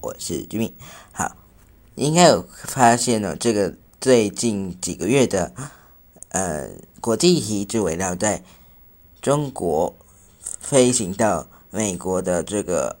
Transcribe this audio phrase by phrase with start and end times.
[0.00, 0.72] 我是君明，
[1.12, 1.36] 好
[1.94, 5.52] 应该有发现呢，这个最近几个月的
[6.30, 8.42] 呃国际议题就围绕在
[9.20, 9.94] 中国
[10.58, 12.96] 飞行到美国的这个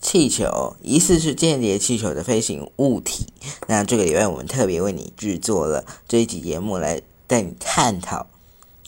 [0.00, 3.26] 气球，疑似是间谍气球的飞行物体。
[3.68, 8.26] 那这个礼拜我们特别为你制作了这一集节目，来带你探讨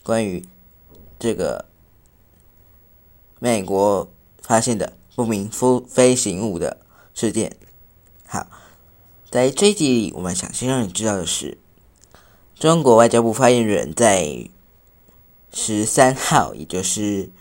[0.03, 0.45] 关于
[1.17, 1.65] 这个
[3.39, 4.09] 美国
[4.41, 6.77] 发现的不明飞飞行物的
[7.13, 7.55] 事件。
[8.25, 8.47] 好。
[9.31, 11.57] 在这一集里，我们想先让你知道的是，
[12.53, 14.47] 中国外交部发言人，在
[15.51, 17.31] 十三号，也就是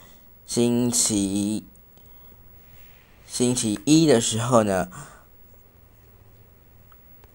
[0.46, 1.66] 星期
[3.26, 4.88] 星期一的时候呢，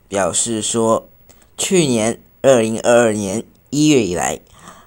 [0.07, 1.07] 表示说，
[1.55, 4.41] 去年二零二二年一月以来，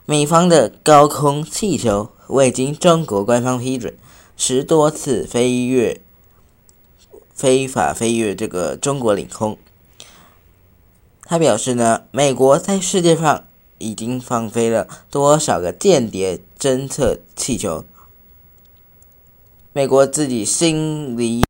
[0.04, 3.96] 美方的高空气球未经中国官方批准，
[4.42, 6.00] 十多次飞越。
[7.34, 9.56] 非法飞越这个中国领空，
[11.22, 13.46] 他表示呢，美国在世界上
[13.78, 17.84] 已经放飞了多少个间谍侦测气球？
[19.72, 21.44] 美国自己心里，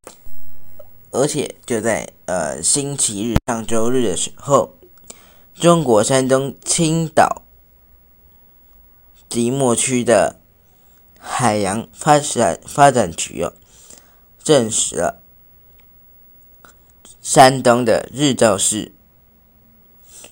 [1.11, 4.75] 而且就在呃星期日上周日的时候，
[5.55, 7.43] 中国山东青岛
[9.29, 10.40] 即墨区的
[11.21, 13.53] 海洋发展发展局哦，
[14.43, 15.23] 证实了。
[17.21, 18.93] 山东的日照市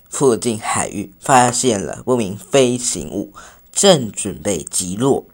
[0.09, 3.31] 附近海域发现了不明飞行物，
[3.71, 5.25] 正准备击落。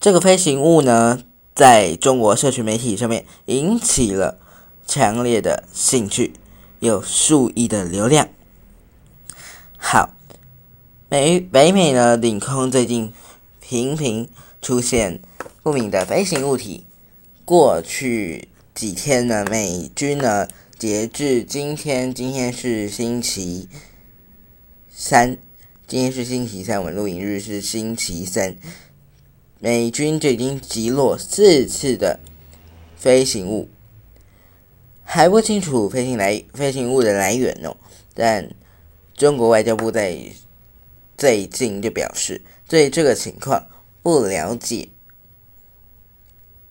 [0.00, 1.22] 这个飞行物呢，
[1.54, 4.38] 在中国社区媒体上面引起了
[4.86, 6.32] 强烈的兴趣，
[6.78, 8.28] 有数亿的流量。
[9.76, 10.14] 好，
[11.10, 13.12] 美北美呢领空最近
[13.60, 14.28] 频频
[14.62, 15.20] 出现
[15.62, 16.84] 不明的飞行物体。
[17.44, 20.48] 过去几天呢，美军呢。
[20.78, 23.68] 截至今天，今天是星期
[24.88, 25.36] 三，
[25.86, 28.56] 今天是星期三，我们录影日是星期三。
[29.58, 32.18] 美军就已经击落四次的
[32.96, 33.68] 飞行物，
[35.04, 37.76] 还不清楚飞行来飞行物的来源哦。
[38.14, 38.48] 但
[39.14, 40.16] 中国外交部在
[41.18, 43.68] 最近就表示，对这个情况
[44.02, 44.88] 不了解。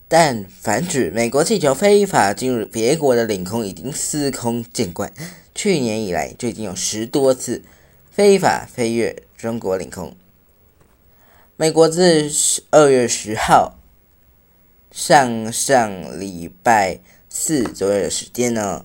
[0.08, 5.12] 但反指美国气球非法进入别国的领空已经司空见惯，
[5.54, 7.62] 去年以来就已经有十多次
[8.10, 10.16] 非法飞越中国领空。
[11.56, 12.28] 美国自
[12.70, 13.78] 二月十号
[14.90, 16.98] 上上礼拜
[17.28, 18.84] 四左右的时间呢，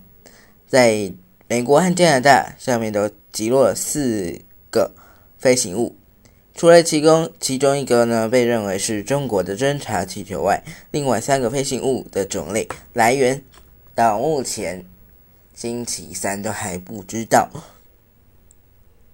[0.67, 1.11] 在
[1.47, 4.91] 美国和加拿大上面都击落了四个
[5.39, 5.95] 飞行物。
[6.55, 13.43] 除了其中其中一个呢被认为是中国的侦察气球外，另外三个飞行物的种类来源
[13.93, 14.85] 到目前
[15.53, 17.49] 星期三都还不知道。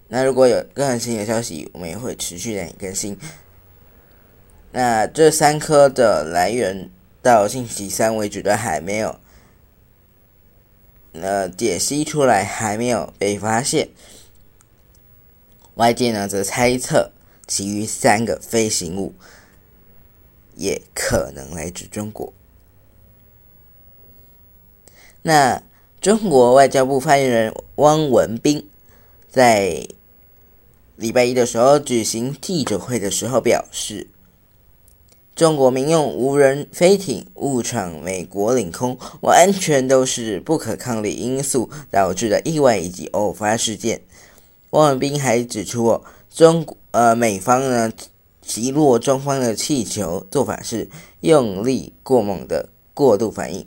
[0.08, 3.18] 那如果有更新的消息，我们也会持续的更新。
[4.72, 6.92] 那这三颗的来源
[7.24, 9.20] 到星期三为止都还没有
[11.14, 13.90] 呃解析出来，还没有被发现。
[15.74, 17.12] 外界呢则猜测。
[17.52, 19.14] 其余三个飞行物
[20.56, 22.32] 也可能来自中国。
[25.22, 25.62] 那
[26.00, 28.70] 中国外交部发言人汪文斌
[29.30, 29.86] 在
[30.96, 34.08] 礼拜一的时候举行记者会的时候表示，
[35.36, 44.00] 中国民用无人飞艇误闯美国领空，完全都是不可抗力因素导致的意外以及偶发事件。
[44.70, 46.02] 汪文斌还指出，
[46.34, 46.78] 中国。
[46.92, 47.90] 呃，美方呢
[48.42, 50.90] 击落中方的气球做法是
[51.22, 53.66] 用力过猛的过度反应，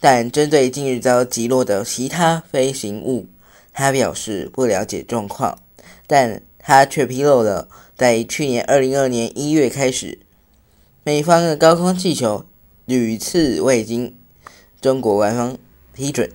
[0.00, 3.28] 但针对近日遭击落的其他飞行物，
[3.72, 5.60] 他表示不了解状况，
[6.08, 10.18] 但他却披露了在去年二零二年一月开始，
[11.04, 12.44] 美方的高空气球
[12.86, 14.16] 屡次未经
[14.80, 15.56] 中国官方
[15.94, 16.28] 批准，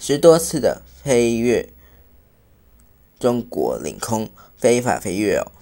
[0.00, 1.68] 十多次的飞越
[3.20, 4.28] 中国领空。
[4.64, 5.52] 非法飞跃哦，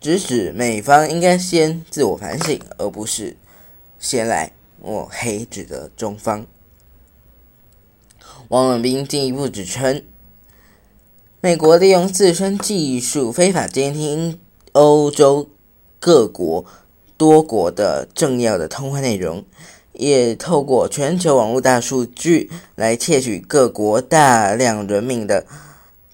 [0.00, 3.36] 指使美方应该先自我反省，而不是
[3.98, 4.52] 先来
[4.82, 6.46] 抹黑指责中方。
[8.48, 10.02] 汪文斌进一步指称，
[11.42, 14.40] 美国利用自身技术非法监听
[14.72, 15.50] 欧洲
[15.98, 16.64] 各国
[17.18, 19.44] 多国的重要的通话内容，
[19.92, 25.44] 也透过全球网络大数据来窃取各国大量人民的。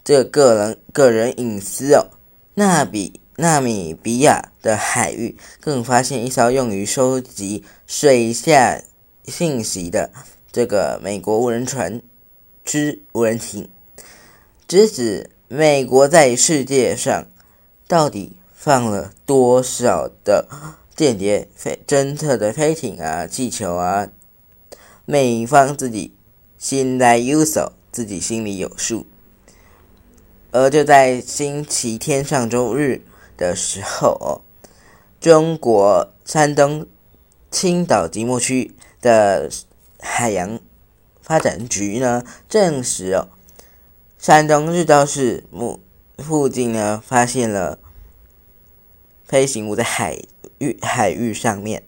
[0.04, 2.08] 这个人个人隐私哦，
[2.54, 8.80] 纳比纳米比亚的海域更发现一艘用于收集水下
[9.26, 10.10] 信息的
[10.50, 12.00] 这个美国无人船
[12.64, 13.68] 之无人艇，
[14.66, 17.26] 直指美国在世界上
[17.86, 20.48] 到底放了多少的
[20.94, 24.08] 间谍飞侦测的飞艇啊、气球啊，
[25.04, 26.14] 美方自己
[26.56, 29.04] 心来有手，自己心里有数。
[30.58, 33.02] 而就在星期天上周日
[33.36, 34.40] 的时候，
[35.20, 36.86] 中国山东
[37.50, 39.50] 青岛即墨区的
[40.00, 40.58] 海洋
[41.20, 43.28] 发展局呢证实哦，
[44.18, 45.78] 山东日照市目
[46.16, 47.78] 附近呢发现了
[49.26, 50.18] 飞行物在海
[50.56, 51.82] 域海域上面，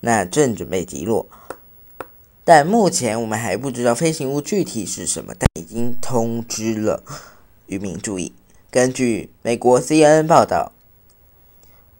[0.00, 1.28] 那正准备击落，
[2.42, 7.04] 但目前我们还不知道飞行物具体是什么，但已经通知了。
[7.68, 8.32] 渔民注意，
[8.70, 10.72] 根据美国 CNN 报道，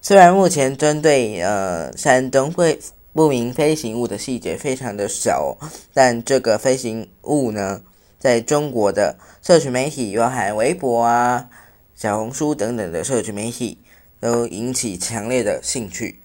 [0.02, 2.78] 虽然目前针对呃山东会
[3.12, 5.56] 不明飞行物的细节非常的少，
[5.94, 7.82] 但这个飞行物呢，
[8.18, 11.48] 在中国的社群媒体，包含微博啊、
[11.94, 13.78] 小红书等等的社群媒体，
[14.20, 16.20] 都引起强烈的兴趣，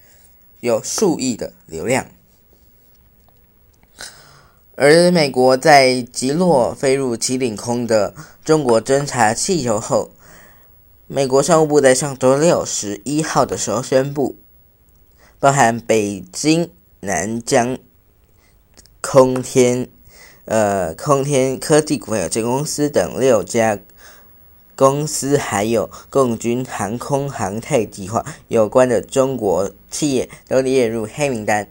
[0.62, 2.06] 有数亿的流量。
[4.76, 10.10] 而美国在击落飞入其领空的中国侦察气球后，
[11.06, 14.36] 美国商务部在上周六十一号的时候宣布，
[15.40, 16.72] 包含北京
[17.02, 17.78] 南疆
[19.00, 19.88] 空天
[20.46, 23.78] 呃空天科技股份有限公司等六家
[24.76, 31.70] 公司，还有共军航空航太计划有关的中国企业都列入黑名单。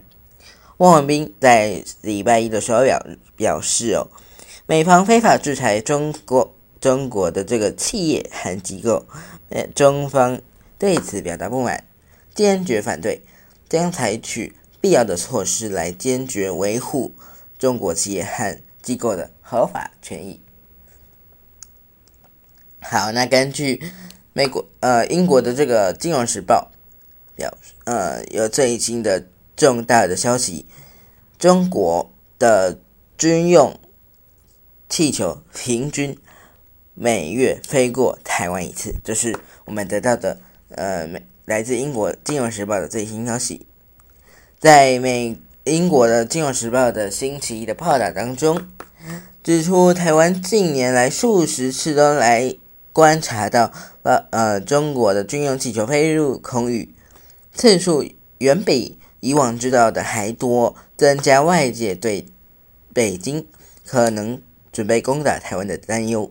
[0.83, 3.01] 汪文斌在礼拜一的时候表
[3.37, 4.09] 表示：“哦，
[4.65, 9.05] 美方非法制裁中国中国的这个企业和机构，
[9.47, 10.41] 呃，中方
[10.77, 11.85] 对此表达不满，
[12.35, 13.21] 坚决反对，
[13.69, 17.13] 将采取必要的措施来坚决维护
[17.57, 20.41] 中国企业和机构的合法权益。”
[22.83, 23.81] 好，那根据
[24.33, 26.69] 美国呃英国的这个《金融时报》
[27.37, 29.23] 表，呃，有最新的。
[29.55, 30.65] 重大的消息：
[31.37, 32.79] 中国的
[33.17, 33.79] 军用
[34.89, 36.17] 气球平均
[36.93, 40.39] 每月飞过台湾一次，这是我们得到的
[40.69, 41.07] 呃，
[41.45, 43.65] 来自英国《金融时报》的最新消息。
[44.59, 48.67] 在美英国的《金融时报》的星期一的报道当中，
[49.43, 52.55] 指出台湾近年来数十次都来
[52.91, 53.71] 观察到
[54.03, 56.93] 呃呃中国的军用气球飞入空域，
[57.53, 58.05] 次数
[58.39, 58.97] 远比。
[59.23, 62.25] 以往知道的还多，增加外界对
[62.91, 63.47] 北京
[63.87, 66.29] 可能准备攻打台湾的担忧。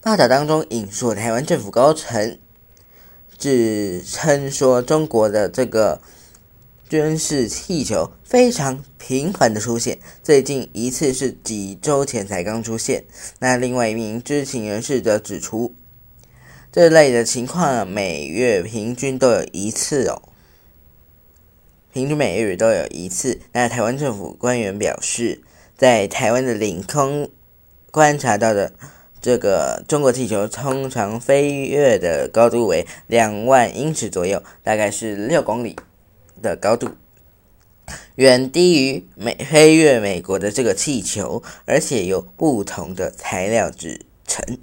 [0.00, 2.38] 报道当中引述台湾政府高层，
[3.36, 6.00] 指称说中国的这个
[6.88, 13.02] 军事气球非常频繁的出现，最近一次是几周前才刚出现。
[13.40, 15.74] 那另外一名知情人士则指出，
[16.70, 20.22] 这类的情况每月平均都有一次哦。
[21.92, 23.40] 平均每日都有一次。
[23.52, 25.40] 那台湾政府官员表示，
[25.76, 27.30] 在台湾的领空
[27.90, 28.72] 观察到的
[29.20, 35.74] 这个中国气球，通常飞跃的高度为两万英尺左右，大概是六公里
[36.40, 36.90] 的高度，
[38.16, 44.58] 远低于美飞越美国的这个气球，而且由不同的材料制成。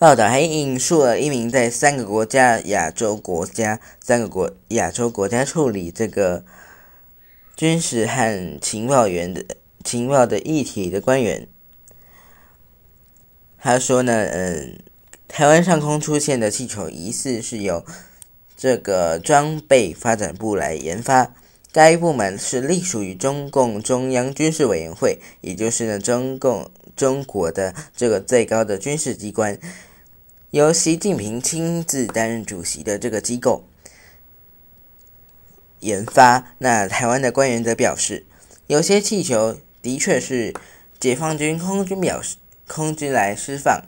[0.00, 6.42] 报道还引述了一名在三个国家亚洲国家三个国亚洲国家处理这个
[7.54, 9.44] 军事和情报员的
[9.84, 11.46] 情报的议题的官员，
[13.58, 14.78] 他说呢，嗯，
[15.28, 17.84] 台湾上空出现的气球疑似是由
[18.56, 21.34] 这个装备发展部来研发，
[21.72, 29.58] 该部门是隶属于中共中央军事委员会，也就是呢中共中国的这个最高的军事机关。
[30.52, 33.64] 由习近平亲自担任主席的这个机构
[35.78, 38.26] 研发，那台湾的官员则表示，
[38.66, 40.52] 有些气球的确是
[40.98, 43.84] 解放军空军表示空军来释放，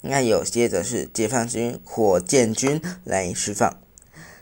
[0.00, 3.78] 那有些则是解放军火箭军来释放。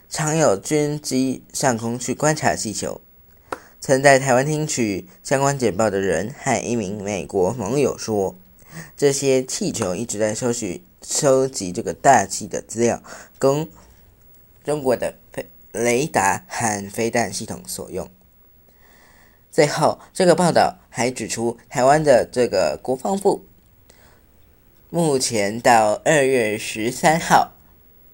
[0.08, 3.00] 常有军机上空去观察气球，
[3.80, 8.38] 曾在台湾听取相关简报的人和一名美国盟友说，
[8.96, 10.84] 这些气球一直在收取。
[11.06, 13.02] 收集这个大气的资料，
[13.38, 13.68] 供
[14.64, 18.10] 中国的飞雷达和飞弹系统所用。
[19.50, 23.44] 最后，这个报道还指出，台湾的这个国防部
[24.90, 27.52] 目前到二月十三号，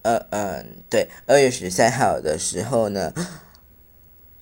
[0.03, 3.15] 呃嗯，对，二月十三号的时候呢，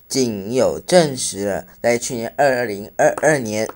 [0.09, 3.69] 仅有证实了在去年二零二二年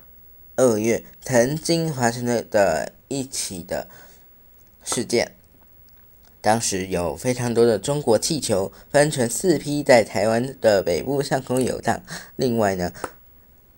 [0.57, 3.88] 二月曾经发生的的一起的
[4.83, 5.33] 事件。
[6.41, 12.03] 当时有非常多的中国气球分成四批在台湾的北部上空游荡。
[12.35, 12.93] 另外呢，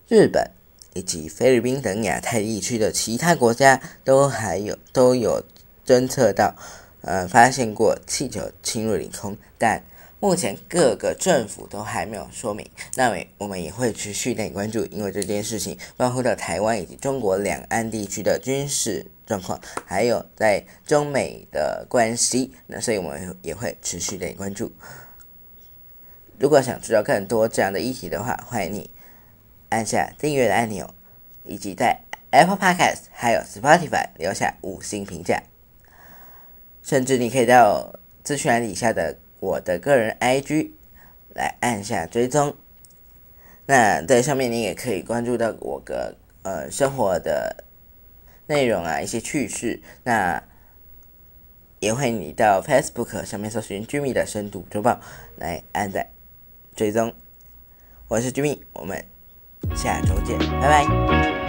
[0.09, 0.51] 日本
[0.95, 5.45] 以及菲律宾等亚太地区的其他国家都还有都有
[5.87, 6.55] 侦测到，
[7.03, 9.83] 呃，发现过气球侵入领空，但
[10.25, 12.67] 目前各个政府都还没有说明。
[12.97, 19.05] 那么我们也会持续的关注，因为这件事情关乎到台湾以及中国两岸地区的军事。
[19.27, 24.73] 状况，还有在中美的关系，那所以我们也会持续的关注。
[26.39, 28.91] 如果想知道更多这样的议题的话，欢迎你
[29.69, 30.89] 按下订阅的按钮，
[31.45, 32.01] 以及在
[32.31, 35.43] Apple Podcast 还有 Spotify 留下五星评价。
[36.83, 40.71] 甚至你可以到资讯栏底下的我的个人 IG
[41.35, 42.57] 来按下追踪。
[43.67, 47.65] 那在上面你也可以关注到我的呃生活的。
[48.47, 50.43] 内容啊，一些趣事，那
[51.81, 55.01] 也会你到 Facebook 上面搜寻 Jimmy 的深度周报
[55.37, 56.11] 来按在
[56.77, 57.15] 追踪。
[58.07, 59.03] 我是 Jimmy，我们
[59.75, 61.44] 下周见，拜拜。